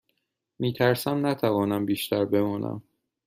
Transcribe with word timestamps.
می 0.59 0.73
ترسم 0.73 1.25
نتوانم 1.27 1.85
بیشتر 1.85 2.25
بمانم. 2.25 2.83